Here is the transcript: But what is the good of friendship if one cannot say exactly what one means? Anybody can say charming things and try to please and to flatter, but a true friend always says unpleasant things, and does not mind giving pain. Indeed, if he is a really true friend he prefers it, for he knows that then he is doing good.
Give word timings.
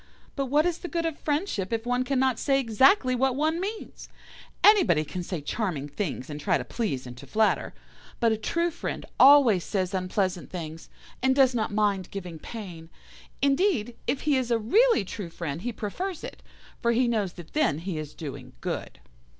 But 0.35 0.47
what 0.47 0.65
is 0.65 0.79
the 0.79 0.87
good 0.87 1.05
of 1.05 1.19
friendship 1.19 1.71
if 1.71 1.85
one 1.85 2.03
cannot 2.03 2.39
say 2.39 2.59
exactly 2.59 3.13
what 3.13 3.35
one 3.35 3.59
means? 3.59 4.09
Anybody 4.63 5.05
can 5.05 5.21
say 5.21 5.41
charming 5.41 5.87
things 5.87 6.27
and 6.27 6.41
try 6.41 6.57
to 6.57 6.65
please 6.65 7.05
and 7.05 7.15
to 7.17 7.27
flatter, 7.27 7.71
but 8.19 8.31
a 8.31 8.35
true 8.37 8.71
friend 8.71 9.05
always 9.19 9.63
says 9.63 9.93
unpleasant 9.93 10.49
things, 10.49 10.89
and 11.21 11.35
does 11.35 11.53
not 11.53 11.71
mind 11.71 12.09
giving 12.09 12.39
pain. 12.39 12.89
Indeed, 13.43 13.95
if 14.07 14.21
he 14.21 14.37
is 14.37 14.49
a 14.49 14.57
really 14.57 15.05
true 15.05 15.29
friend 15.29 15.61
he 15.61 15.71
prefers 15.71 16.23
it, 16.23 16.41
for 16.81 16.93
he 16.93 17.07
knows 17.07 17.33
that 17.33 17.53
then 17.53 17.77
he 17.77 17.99
is 17.99 18.15
doing 18.15 18.53
good. 18.59 18.99